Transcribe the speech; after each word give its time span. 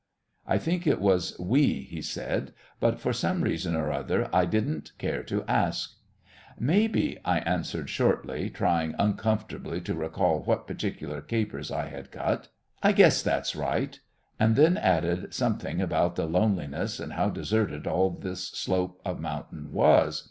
I 0.47 0.57
think 0.57 0.87
it 0.87 0.99
was 0.99 1.37
"we" 1.37 1.81
he 1.81 2.01
said, 2.01 2.55
but 2.79 2.99
for 2.99 3.13
some 3.13 3.43
reason 3.43 3.75
or 3.75 3.91
other 3.91 4.31
I 4.35 4.45
didn't 4.45 4.93
care 4.97 5.21
to 5.25 5.43
ask. 5.47 5.93
"Maybe," 6.59 7.19
I 7.23 7.41
answered 7.41 7.87
shortly, 7.87 8.49
trying 8.49 8.95
uncomfortably 8.97 9.79
to 9.81 9.93
recall 9.93 10.39
what 10.41 10.65
particular 10.65 11.21
capers 11.21 11.69
I 11.69 11.85
had 11.85 12.09
cut. 12.11 12.47
"I 12.81 12.93
guess 12.93 13.21
that's 13.21 13.55
right." 13.55 13.99
And 14.39 14.55
then 14.55 14.75
I 14.75 14.81
added 14.81 15.35
something 15.35 15.79
about 15.79 16.15
the 16.15 16.25
loneliness, 16.25 16.99
and 16.99 17.13
how 17.13 17.29
deserted 17.29 17.85
all 17.85 18.09
this 18.09 18.47
slope 18.47 18.99
of 19.05 19.19
mountain 19.19 19.71
was. 19.71 20.19